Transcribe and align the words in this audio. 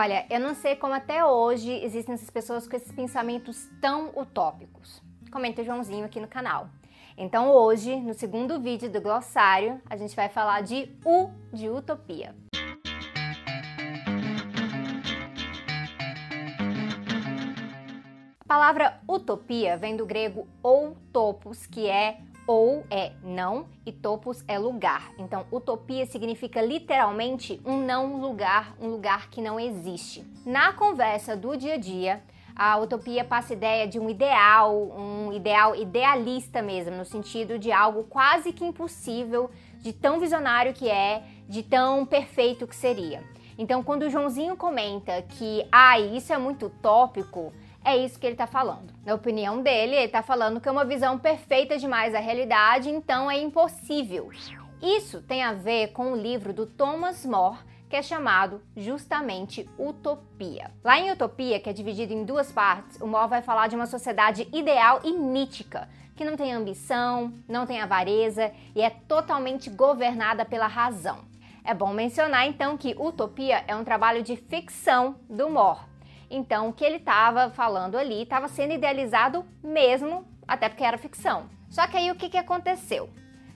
Olha, 0.00 0.24
eu 0.30 0.38
não 0.38 0.54
sei 0.54 0.76
como 0.76 0.94
até 0.94 1.24
hoje 1.24 1.72
existem 1.82 2.14
essas 2.14 2.30
pessoas 2.30 2.68
com 2.68 2.76
esses 2.76 2.92
pensamentos 2.92 3.68
tão 3.80 4.12
utópicos. 4.16 5.02
Comenta 5.28 5.60
o 5.60 5.64
Joãozinho 5.64 6.04
aqui 6.04 6.20
no 6.20 6.28
canal. 6.28 6.68
Então 7.16 7.50
hoje, 7.50 7.96
no 7.96 8.14
segundo 8.14 8.60
vídeo 8.60 8.88
do 8.88 9.00
glossário, 9.00 9.82
a 9.90 9.96
gente 9.96 10.14
vai 10.14 10.28
falar 10.28 10.60
de 10.60 10.88
U 11.04 11.32
de 11.52 11.68
utopia. 11.68 12.32
A 18.38 18.44
palavra 18.46 19.00
utopia 19.08 19.76
vem 19.76 19.96
do 19.96 20.06
grego 20.06 20.46
ou 20.62 20.96
topos, 21.12 21.66
que 21.66 21.88
é 21.88 22.20
ou 22.48 22.82
é 22.90 23.12
não 23.22 23.66
e 23.84 23.92
topos 23.92 24.42
é 24.48 24.58
lugar. 24.58 25.12
Então, 25.18 25.44
utopia 25.52 26.06
significa 26.06 26.62
literalmente 26.62 27.60
um 27.62 27.84
não 27.84 28.18
lugar, 28.18 28.74
um 28.80 28.88
lugar 28.88 29.28
que 29.28 29.42
não 29.42 29.60
existe. 29.60 30.26
Na 30.46 30.72
conversa 30.72 31.36
do 31.36 31.54
dia 31.58 31.74
a 31.74 31.76
dia, 31.76 32.22
a 32.56 32.78
utopia 32.78 33.22
passa 33.22 33.52
a 33.52 33.56
ideia 33.56 33.86
de 33.86 34.00
um 34.00 34.08
ideal, 34.08 34.74
um 34.74 35.30
ideal 35.30 35.76
idealista 35.76 36.62
mesmo, 36.62 36.96
no 36.96 37.04
sentido 37.04 37.58
de 37.58 37.70
algo 37.70 38.04
quase 38.04 38.50
que 38.50 38.64
impossível, 38.64 39.50
de 39.82 39.92
tão 39.92 40.18
visionário 40.18 40.72
que 40.72 40.88
é, 40.88 41.22
de 41.46 41.62
tão 41.62 42.06
perfeito 42.06 42.66
que 42.66 42.74
seria. 42.74 43.22
Então, 43.58 43.82
quando 43.82 44.04
o 44.04 44.10
Joãozinho 44.10 44.56
comenta 44.56 45.20
que, 45.20 45.66
ah, 45.70 46.00
isso 46.00 46.32
é 46.32 46.38
muito 46.38 46.66
utópico, 46.66 47.52
é 47.88 47.96
isso 47.96 48.18
que 48.18 48.26
ele 48.26 48.34
está 48.34 48.46
falando. 48.46 48.92
Na 49.04 49.14
opinião 49.14 49.62
dele, 49.62 49.96
ele 49.96 50.04
está 50.04 50.22
falando 50.22 50.60
que 50.60 50.68
é 50.68 50.72
uma 50.72 50.84
visão 50.84 51.18
perfeita 51.18 51.78
demais 51.78 52.12
da 52.12 52.20
realidade, 52.20 52.90
então 52.90 53.30
é 53.30 53.40
impossível. 53.40 54.30
Isso 54.82 55.22
tem 55.22 55.42
a 55.42 55.54
ver 55.54 55.88
com 55.88 56.12
o 56.12 56.16
livro 56.16 56.52
do 56.52 56.66
Thomas 56.66 57.24
More, 57.24 57.58
que 57.88 57.96
é 57.96 58.02
chamado 58.02 58.60
justamente 58.76 59.68
Utopia. 59.78 60.70
Lá 60.84 60.98
em 60.98 61.10
Utopia, 61.10 61.58
que 61.58 61.70
é 61.70 61.72
dividido 61.72 62.12
em 62.12 62.24
duas 62.24 62.52
partes, 62.52 63.00
o 63.00 63.06
More 63.06 63.30
vai 63.30 63.40
falar 63.40 63.68
de 63.68 63.76
uma 63.76 63.86
sociedade 63.86 64.46
ideal 64.52 65.00
e 65.02 65.12
mítica, 65.12 65.88
que 66.14 66.26
não 66.26 66.36
tem 66.36 66.52
ambição, 66.52 67.32
não 67.48 67.64
tem 67.64 67.80
avareza 67.80 68.52
e 68.76 68.82
é 68.82 68.90
totalmente 68.90 69.70
governada 69.70 70.44
pela 70.44 70.66
razão. 70.66 71.20
É 71.64 71.72
bom 71.72 71.94
mencionar 71.94 72.46
então 72.46 72.76
que 72.76 72.94
Utopia 72.98 73.64
é 73.66 73.74
um 73.74 73.84
trabalho 73.84 74.22
de 74.22 74.36
ficção 74.36 75.16
do 75.28 75.48
More. 75.48 75.88
Então, 76.30 76.68
o 76.68 76.72
que 76.72 76.84
ele 76.84 76.96
estava 76.96 77.50
falando 77.50 77.96
ali 77.96 78.22
estava 78.22 78.48
sendo 78.48 78.74
idealizado 78.74 79.44
mesmo, 79.62 80.26
até 80.46 80.68
porque 80.68 80.84
era 80.84 80.98
ficção. 80.98 81.48
Só 81.70 81.86
que 81.86 81.96
aí 81.96 82.10
o 82.10 82.14
que, 82.14 82.28
que 82.28 82.36
aconteceu? 82.36 83.08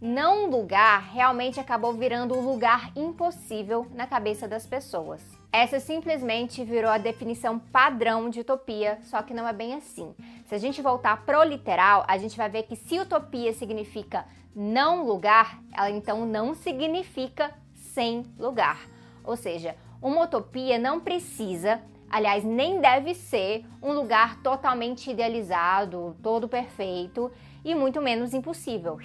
Não 0.00 0.50
lugar 0.50 1.10
realmente 1.12 1.58
acabou 1.58 1.94
virando 1.94 2.36
um 2.36 2.44
lugar 2.44 2.90
impossível 2.94 3.86
na 3.94 4.06
cabeça 4.06 4.46
das 4.46 4.66
pessoas. 4.66 5.22
Essa 5.50 5.80
simplesmente 5.80 6.64
virou 6.64 6.90
a 6.90 6.98
definição 6.98 7.58
padrão 7.58 8.28
de 8.28 8.40
utopia, 8.40 8.98
só 9.02 9.22
que 9.22 9.32
não 9.32 9.48
é 9.48 9.52
bem 9.52 9.74
assim. 9.74 10.14
Se 10.46 10.54
a 10.54 10.58
gente 10.58 10.82
voltar 10.82 11.24
pro 11.24 11.42
literal, 11.42 12.04
a 12.06 12.18
gente 12.18 12.36
vai 12.36 12.50
ver 12.50 12.64
que 12.64 12.76
se 12.76 12.98
utopia 12.98 13.52
significa 13.52 14.26
não 14.54 15.04
lugar, 15.04 15.58
ela 15.72 15.90
então 15.90 16.26
não 16.26 16.54
significa 16.54 17.52
sem 17.74 18.24
lugar. 18.38 18.86
Ou 19.24 19.36
seja, 19.36 19.74
uma 20.02 20.24
utopia 20.24 20.78
não 20.78 21.00
precisa 21.00 21.80
aliás, 22.14 22.44
nem 22.44 22.80
deve 22.80 23.12
ser 23.12 23.66
um 23.82 23.92
lugar 23.92 24.40
totalmente 24.40 25.10
idealizado, 25.10 26.16
todo 26.22 26.48
perfeito 26.48 27.28
e 27.64 27.74
muito 27.74 28.00
menos 28.00 28.32
impossível. 28.32 29.00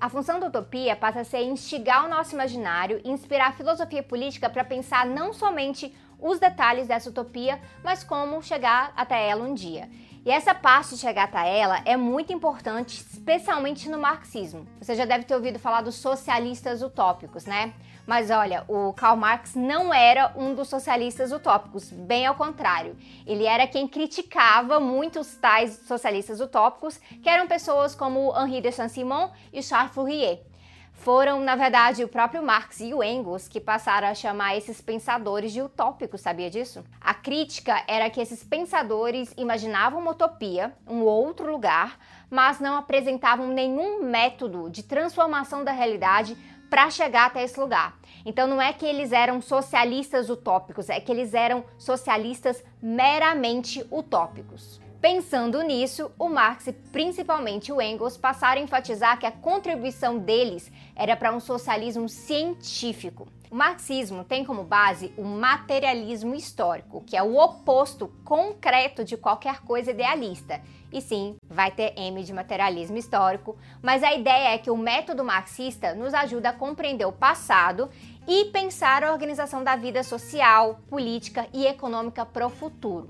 A 0.00 0.08
função 0.08 0.38
da 0.38 0.46
utopia 0.46 0.94
passa 0.94 1.22
a 1.22 1.24
ser 1.24 1.42
instigar 1.42 2.06
o 2.06 2.08
nosso 2.08 2.36
imaginário 2.36 3.00
e 3.04 3.10
inspirar 3.10 3.48
a 3.48 3.52
filosofia 3.52 4.04
política 4.04 4.48
para 4.48 4.62
pensar 4.62 5.04
não 5.04 5.32
somente 5.32 5.92
os 6.20 6.38
detalhes 6.38 6.86
dessa 6.86 7.10
utopia, 7.10 7.60
mas 7.82 8.04
como 8.04 8.40
chegar 8.40 8.92
até 8.94 9.28
ela 9.28 9.42
um 9.42 9.52
dia. 9.52 9.90
E 10.24 10.30
essa 10.30 10.54
parte 10.54 10.90
de 10.90 11.00
chegar 11.00 11.24
até 11.24 11.58
ela 11.58 11.80
é 11.84 11.96
muito 11.96 12.32
importante, 12.32 13.00
especialmente 13.00 13.88
no 13.88 13.98
marxismo. 13.98 14.66
Você 14.80 14.94
já 14.94 15.04
deve 15.04 15.24
ter 15.24 15.34
ouvido 15.34 15.58
falar 15.58 15.80
dos 15.80 15.94
socialistas 15.94 16.82
utópicos, 16.82 17.46
né? 17.46 17.72
Mas 18.06 18.30
olha, 18.30 18.64
o 18.68 18.92
Karl 18.94 19.16
Marx 19.16 19.54
não 19.54 19.92
era 19.92 20.32
um 20.34 20.54
dos 20.54 20.68
socialistas 20.68 21.30
utópicos, 21.30 21.90
bem 21.90 22.24
ao 22.24 22.34
contrário. 22.34 22.96
Ele 23.26 23.44
era 23.44 23.66
quem 23.66 23.86
criticava 23.86 24.80
muitos 24.80 25.36
tais 25.36 25.74
socialistas 25.86 26.40
utópicos, 26.40 26.98
que 27.22 27.28
eram 27.28 27.46
pessoas 27.46 27.94
como 27.94 28.34
Henri 28.38 28.62
de 28.62 28.72
Saint-Simon 28.72 29.30
e 29.52 29.62
Charles 29.62 29.92
Fourier. 29.92 30.40
Foram, 30.98 31.40
na 31.40 31.54
verdade, 31.54 32.02
o 32.02 32.08
próprio 32.08 32.42
Marx 32.42 32.80
e 32.80 32.92
o 32.92 33.02
Engels 33.02 33.46
que 33.46 33.60
passaram 33.60 34.08
a 34.08 34.14
chamar 34.14 34.56
esses 34.56 34.80
pensadores 34.80 35.52
de 35.52 35.62
utópicos, 35.62 36.20
sabia 36.20 36.50
disso? 36.50 36.84
A 37.00 37.14
crítica 37.14 37.82
era 37.86 38.10
que 38.10 38.20
esses 38.20 38.42
pensadores 38.42 39.32
imaginavam 39.36 40.00
uma 40.00 40.10
utopia, 40.10 40.74
um 40.88 41.02
outro 41.02 41.50
lugar, 41.50 41.98
mas 42.28 42.58
não 42.58 42.76
apresentavam 42.76 43.46
nenhum 43.46 44.02
método 44.02 44.68
de 44.68 44.82
transformação 44.82 45.62
da 45.62 45.70
realidade 45.70 46.36
para 46.68 46.90
chegar 46.90 47.26
até 47.26 47.44
esse 47.44 47.58
lugar. 47.58 47.96
Então 48.26 48.48
não 48.48 48.60
é 48.60 48.72
que 48.72 48.84
eles 48.84 49.12
eram 49.12 49.40
socialistas 49.40 50.28
utópicos, 50.28 50.90
é 50.90 51.00
que 51.00 51.12
eles 51.12 51.32
eram 51.32 51.64
socialistas 51.78 52.62
meramente 52.82 53.86
utópicos. 53.90 54.80
Pensando 55.00 55.62
nisso, 55.62 56.10
o 56.18 56.28
Marx 56.28 56.66
e 56.66 56.72
principalmente 56.72 57.72
o 57.72 57.80
Engels 57.80 58.16
passaram 58.16 58.60
a 58.60 58.64
enfatizar 58.64 59.16
que 59.16 59.26
a 59.26 59.30
contribuição 59.30 60.18
deles 60.18 60.72
era 60.96 61.16
para 61.16 61.32
um 61.32 61.38
socialismo 61.38 62.08
científico. 62.08 63.28
O 63.48 63.54
marxismo 63.54 64.24
tem 64.24 64.44
como 64.44 64.64
base 64.64 65.12
o 65.16 65.22
materialismo 65.22 66.34
histórico, 66.34 67.04
que 67.06 67.16
é 67.16 67.22
o 67.22 67.36
oposto 67.36 68.08
concreto 68.24 69.04
de 69.04 69.16
qualquer 69.16 69.60
coisa 69.60 69.92
idealista. 69.92 70.60
E 70.92 71.00
sim, 71.00 71.36
vai 71.48 71.70
ter 71.70 71.96
M 71.96 72.24
de 72.24 72.32
materialismo 72.32 72.96
histórico, 72.96 73.56
mas 73.80 74.02
a 74.02 74.12
ideia 74.12 74.52
é 74.54 74.58
que 74.58 74.70
o 74.70 74.76
método 74.76 75.24
marxista 75.24 75.94
nos 75.94 76.12
ajuda 76.12 76.48
a 76.48 76.52
compreender 76.52 77.06
o 77.06 77.12
passado 77.12 77.88
e 78.26 78.46
pensar 78.46 79.04
a 79.04 79.12
organização 79.12 79.62
da 79.62 79.76
vida 79.76 80.02
social, 80.02 80.80
política 80.90 81.46
e 81.54 81.66
econômica 81.66 82.26
para 82.26 82.46
o 82.46 82.50
futuro. 82.50 83.08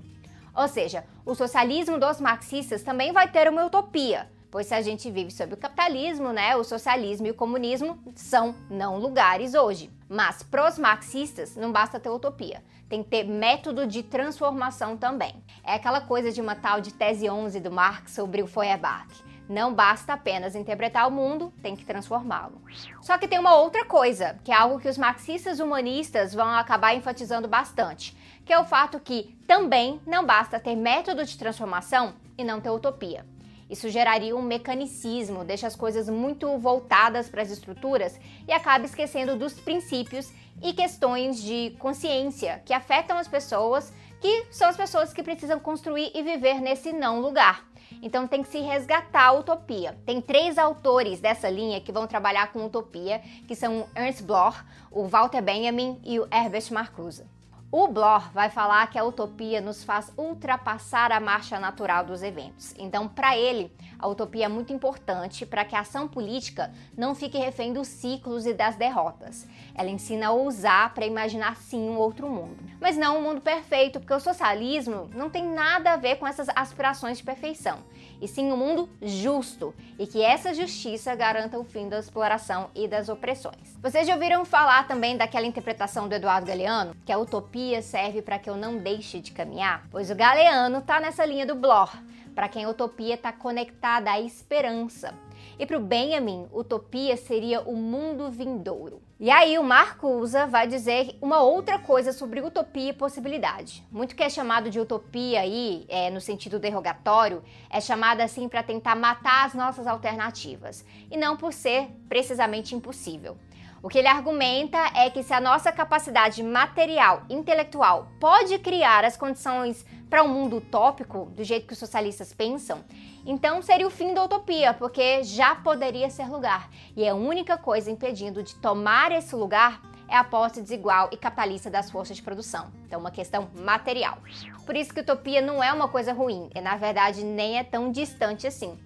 Ou 0.55 0.69
seja, 0.69 1.05
o 1.25 1.35
socialismo 1.35 1.99
dos 1.99 2.21
marxistas 2.21 2.83
também 2.83 3.13
vai 3.13 3.29
ter 3.31 3.49
uma 3.49 3.65
utopia, 3.65 4.31
pois 4.51 4.67
se 4.67 4.75
a 4.75 4.83
gente 4.83 5.11
vive 5.11 5.31
sob 5.31 5.55
o 5.55 5.57
capitalismo, 5.57 6.33
né, 6.33 6.57
o 6.57 6.65
socialismo 6.65 7.27
e 7.27 7.31
o 7.31 7.35
comunismo 7.35 7.99
são 8.15 8.55
não 8.71 8.99
lugares 8.99 9.55
hoje. 9.55 9.91
Mas 10.09 10.43
para 10.43 10.69
os 10.69 10.79
marxistas 10.79 11.55
não 11.57 11.71
basta 11.71 12.01
ter 12.01 12.09
utopia, 12.09 12.63
tem 12.89 13.03
que 13.03 13.11
ter 13.11 13.25
método 13.25 13.87
de 13.87 14.03
transformação 14.03 14.97
também. 14.97 15.35
É 15.63 15.75
aquela 15.75 16.01
coisa 16.01 16.33
de 16.33 16.41
uma 16.41 16.55
tal 16.55 16.81
de 16.81 16.93
tese 16.93 17.29
11 17.29 17.61
do 17.61 17.71
Marx 17.71 18.13
sobre 18.13 18.43
o 18.43 18.47
Feuerbach. 18.47 19.28
Não 19.49 19.73
basta 19.73 20.13
apenas 20.13 20.55
interpretar 20.55 21.09
o 21.09 21.11
mundo, 21.11 21.53
tem 21.63 21.75
que 21.75 21.85
transformá-lo. 21.85 22.61
Só 23.01 23.17
que 23.17 23.27
tem 23.27 23.39
uma 23.39 23.57
outra 23.57 23.85
coisa, 23.85 24.39
que 24.45 24.53
é 24.53 24.55
algo 24.55 24.79
que 24.79 24.89
os 24.89 24.99
marxistas 24.99 25.59
humanistas 25.59 26.35
vão 26.35 26.49
acabar 26.49 26.95
enfatizando 26.95 27.49
bastante, 27.49 28.15
que 28.45 28.53
é 28.53 28.59
o 28.59 28.65
fato 28.65 29.01
que 29.01 29.35
também 29.47 30.01
não 30.07 30.27
basta 30.27 30.61
ter 30.61 30.77
método 30.77 31.25
de 31.25 31.39
transformação 31.39 32.15
e 32.37 32.45
não 32.45 32.61
ter 32.61 32.69
utopia. 32.69 33.25
Isso 33.71 33.89
geraria 33.89 34.35
um 34.37 34.43
mecanicismo, 34.43 35.45
deixa 35.45 35.67
as 35.67 35.77
coisas 35.77 36.09
muito 36.09 36.57
voltadas 36.59 37.29
para 37.29 37.43
as 37.43 37.51
estruturas 37.51 38.19
e 38.47 38.53
acaba 38.53 38.85
esquecendo 38.85 39.37
dos 39.37 39.55
princípios 39.61 40.33
e 40.63 40.73
questões 40.73 41.41
de 41.43 41.77
consciência 41.79 42.63
que 42.65 42.73
afetam 42.73 43.19
as 43.19 43.29
pessoas, 43.29 43.93
que 44.21 44.47
são 44.51 44.69
as 44.69 44.77
pessoas 44.77 45.13
que 45.13 45.23
precisam 45.23 45.59
construir 45.59 46.11
e 46.15 46.23
viver 46.23 46.61
nesse 46.61 46.93
não 46.93 47.21
lugar. 47.21 47.67
Então 48.03 48.27
tem 48.27 48.43
que 48.43 48.49
se 48.49 48.61
resgatar 48.61 49.27
a 49.27 49.33
utopia. 49.33 49.99
Tem 50.05 50.21
três 50.21 50.59
autores 50.59 51.21
dessa 51.21 51.49
linha 51.49 51.81
que 51.81 51.93
vão 51.93 52.07
trabalhar 52.07 52.53
com 52.53 52.65
utopia, 52.65 53.21
que 53.47 53.55
são 53.55 53.89
Ernst 53.97 54.23
Bloch, 54.23 54.59
o 54.91 55.07
Walter 55.07 55.43
Benjamin 55.43 56.01
e 56.05 56.21
o 56.21 56.29
Herbert 56.33 56.71
Marcuse. 56.71 57.25
O 57.71 57.87
Bloch 57.87 58.31
vai 58.33 58.49
falar 58.49 58.87
que 58.87 58.99
a 58.99 59.05
utopia 59.05 59.61
nos 59.61 59.85
faz 59.85 60.11
ultrapassar 60.17 61.13
a 61.13 61.21
marcha 61.21 61.61
natural 61.61 62.03
dos 62.03 62.23
eventos. 62.23 62.75
Então, 62.79 63.07
para 63.07 63.37
ele, 63.37 63.71
a 63.99 64.09
utopia 64.09 64.47
é 64.47 64.49
muito 64.49 64.73
importante 64.73 65.45
para 65.45 65.67
que 65.67 65.77
a 65.77 65.81
ação 65.81 66.09
política 66.09 66.73
não 66.97 67.15
fique 67.15 67.37
refém 67.37 67.75
dos 67.75 67.87
ciclos 67.87 68.47
e 68.47 68.55
das 68.55 68.77
derrotas. 68.77 69.47
Ela 69.79 69.91
ensina 69.91 70.27
a 70.27 70.33
ousar 70.33 70.93
para 70.93 71.07
imaginar 71.07 71.57
sim 71.57 71.89
um 71.89 71.97
outro 71.97 72.29
mundo. 72.29 72.59
Mas 72.81 72.97
não 72.97 73.19
um 73.19 73.23
mundo 73.23 73.41
perfeito, 73.41 74.01
porque 74.01 74.13
o 74.13 74.19
socialismo 74.19 75.09
não 75.15 75.31
tem 75.31 75.47
nada 75.47 75.93
a 75.93 75.97
ver 75.97 76.17
com 76.17 76.27
essas 76.27 76.49
aspirações 76.49 77.19
de 77.19 77.25
perfeição, 77.25 77.79
e 78.21 78.27
sim 78.27 78.51
um 78.51 78.57
mundo 78.57 78.89
justo, 79.01 79.73
e 79.97 80.05
que 80.05 80.21
essa 80.21 80.53
justiça 80.53 81.15
garanta 81.15 81.57
o 81.57 81.63
fim 81.63 81.89
da 81.89 82.01
exploração 82.01 82.71
e 82.75 82.89
das 82.89 83.09
opressões. 83.09 83.79
Vocês 83.81 84.05
já 84.05 84.15
ouviram 84.15 84.45
falar 84.45 84.89
também 84.89 85.17
daquela 85.17 85.47
interpretação 85.47 86.09
do 86.09 86.15
Eduardo 86.15 86.49
Galeano, 86.49 86.97
que 87.07 87.13
a 87.13 87.19
utopia 87.19 87.81
serve 87.81 88.21
para 88.21 88.39
que 88.39 88.51
eu 88.51 88.57
não 88.57 88.79
deixe 88.79 89.21
de 89.21 89.31
caminhar? 89.31 89.87
Pois 89.93 90.11
o 90.11 90.17
Galeano 90.17 90.81
tá 90.81 90.99
nessa 90.99 91.25
linha 91.25 91.47
do 91.47 91.55
Bloch, 91.55 91.97
para 92.35 92.49
quem 92.49 92.65
a 92.65 92.69
utopia 92.69 93.15
está 93.15 93.33
conectada 93.33 94.11
à 94.11 94.21
esperança. 94.21 95.15
E 95.57 95.65
para 95.65 95.77
o 95.77 95.81
Benjamin, 95.81 96.49
utopia 96.53 97.17
seria 97.17 97.61
o 97.61 97.77
mundo 97.77 98.29
vindouro. 98.29 99.08
E 99.21 99.33
aí 99.33 99.59
o 99.59 99.65
Marcusa 99.65 100.47
vai 100.47 100.69
dizer 100.69 101.19
uma 101.21 101.41
outra 101.41 101.77
coisa 101.77 102.13
sobre 102.13 102.41
utopia 102.41 102.91
e 102.91 102.93
possibilidade. 102.93 103.85
Muito 103.91 104.15
que 104.15 104.23
é 104.23 104.31
chamado 104.31 104.71
de 104.71 104.79
utopia 104.79 105.41
aí, 105.41 105.85
é, 105.89 106.09
no 106.09 106.21
sentido 106.21 106.57
derrogatório, 106.57 107.43
é 107.69 107.81
chamado 107.81 108.21
assim 108.21 108.49
para 108.49 108.63
tentar 108.63 108.95
matar 108.95 109.45
as 109.45 109.55
nossas 109.55 109.89
alternativas, 109.89 110.85
e 111.11 111.17
não 111.17 111.37
por 111.37 111.53
ser 111.53 111.89
precisamente 112.09 112.77
impossível. 112.77 113.37
O 113.81 113.89
que 113.89 113.99
ele 113.99 114.09
argumenta 114.09 114.79
é 114.95 115.09
que 115.09 115.23
se 115.23 115.33
a 115.33 115.41
nossa 115.41 115.71
capacidade 115.71 116.43
material, 116.43 117.23
intelectual, 117.31 118.09
pode 118.19 118.59
criar 118.59 119.05
as 119.05 119.17
condições 119.17 119.87
para 120.11 120.25
um 120.25 120.29
mundo 120.29 120.57
utópico, 120.57 121.27
do 121.27 121.45
jeito 121.45 121.67
que 121.67 121.75
os 121.75 121.79
socialistas 121.79 122.33
pensam, 122.33 122.83
então 123.25 123.63
seria 123.63 123.87
o 123.87 123.91
fim 123.91 124.15
da 124.15 124.25
utopia, 124.25 124.75
porque 124.75 125.23
já 125.23 125.55
poderia 125.55 126.11
ser 126.11 126.29
lugar. 126.29 126.69
E 126.97 127.07
a 127.07 127.15
única 127.15 127.57
coisa 127.57 127.91
impedindo 127.91 128.43
de 128.43 128.57
tomar 128.57 129.13
esse 129.13 129.37
lugar 129.37 129.81
é 130.09 130.17
a 130.17 130.25
posse 130.25 130.61
desigual 130.61 131.09
e 131.13 131.17
capitalista 131.17 131.71
das 131.71 131.91
forças 131.91 132.17
de 132.17 132.23
produção. 132.23 132.73
Então, 132.87 132.99
uma 132.99 133.11
questão 133.11 133.49
material. 133.55 134.19
Por 134.65 134.75
isso 134.75 134.93
que 134.93 135.01
utopia 135.01 135.41
não 135.41 135.63
é 135.63 135.73
uma 135.73 135.89
coisa 135.89 136.13
ruim, 136.13 136.51
e 136.53 136.61
na 136.61 136.77
verdade 136.77 137.23
nem 137.23 137.59
é 137.59 137.63
tão 137.63 137.93
distante 137.93 138.47
assim. 138.47 138.77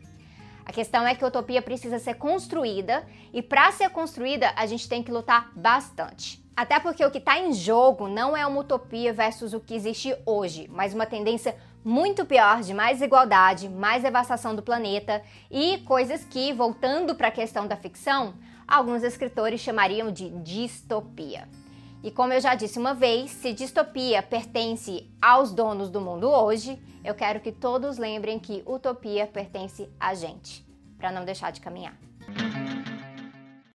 A 0.65 0.73
questão 0.73 1.07
é 1.07 1.15
que 1.15 1.25
a 1.25 1.29
utopia 1.29 1.61
precisa 1.61 1.99
ser 1.99 2.15
construída 2.15 3.05
e 3.33 3.43
para 3.43 3.73
ser 3.73 3.91
construída 3.91 4.53
a 4.57 4.67
gente 4.67 4.89
tem 4.89 5.03
que 5.03 5.11
lutar 5.11 5.51
bastante. 5.55 6.43
Até 6.57 6.79
porque 6.79 7.05
o 7.05 7.11
que 7.11 7.19
está 7.19 7.39
em 7.39 7.53
jogo 7.53 8.09
não 8.09 8.37
é 8.37 8.47
uma 8.47 8.61
utopia 8.61 9.13
versus 9.13 9.55
o 9.55 9.61
que 9.61 9.75
existe 9.75 10.15
hoje, 10.27 10.69
mas 10.73 10.95
uma 10.95 11.07
tendência 11.07 11.57
muito 11.85 12.25
pior 12.25 12.61
de 12.61 12.73
mais 12.73 13.03
igualdade, 13.03 13.69
mais 13.69 14.03
devastação 14.03 14.55
do 14.55 14.63
planeta 14.63 15.23
e 15.51 15.79
coisas 15.79 16.25
que, 16.25 16.53
voltando 16.53 17.15
para 17.15 17.29
a 17.29 17.33
questão 17.33 17.67
da 17.67 17.77
ficção, 17.77 18.35
alguns 18.69 19.03
escritores 19.03 19.61
chamariam 19.61 20.13
de 20.13 20.29
distopia. 20.29 21.49
E 22.03 22.11
como 22.11 22.33
eu 22.33 22.41
já 22.41 22.57
disse 22.57 22.81
uma 22.81 22.95
vez, 22.95 23.31
se 23.31 23.53
distopia 23.53 24.21
pertence 24.23 25.09
aos 25.21 25.53
donos 25.53 25.89
do 25.89 26.01
mundo 26.01 26.29
hoje, 26.29 26.77
eu 27.05 27.15
quero 27.15 27.39
que 27.39 27.53
todos 27.53 27.97
lembrem 27.97 28.41
que 28.41 28.63
utopia 28.67 29.25
pertence 29.25 29.89
a 30.01 30.13
gente, 30.13 30.67
para 30.99 31.13
não 31.13 31.25
deixar 31.25 31.53
de 31.53 31.61
caminhar. 31.61 31.97